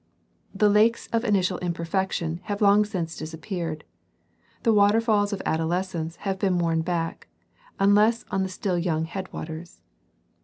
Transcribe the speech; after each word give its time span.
The 0.55 0.67
lakes 0.67 1.05
of 1.13 1.23
initial 1.23 1.59
imperfection 1.59 2.39
have 2.45 2.59
long 2.59 2.85
since 2.85 3.15
disappeared; 3.15 3.83
the 4.63 4.73
waterfalls 4.73 5.31
of 5.31 5.43
adolescence 5.45 6.15
have 6.25 6.39
been 6.39 6.57
worn 6.57 6.81
back, 6.81 7.27
unless 7.79 8.25
on 8.31 8.41
the 8.41 8.49
still 8.49 8.79
young 8.79 9.05
headwaters. 9.05 9.83